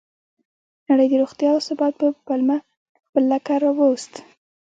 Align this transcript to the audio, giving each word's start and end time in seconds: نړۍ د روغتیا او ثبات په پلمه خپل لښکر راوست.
نړۍ 0.87 1.07
د 1.09 1.13
روغتیا 1.21 1.49
او 1.55 1.61
ثبات 1.67 1.93
په 2.01 2.07
پلمه 2.25 2.57
خپل 3.05 3.23
لښکر 3.31 3.59
راوست. 3.65 4.13